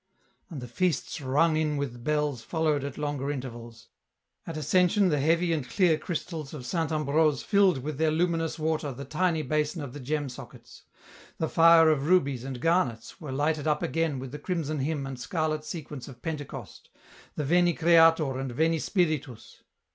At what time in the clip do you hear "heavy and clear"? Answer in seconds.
5.19-5.95